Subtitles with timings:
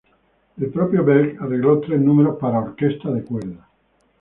[0.57, 3.69] El propio Berg arregló tres números para orquesta de cuerda.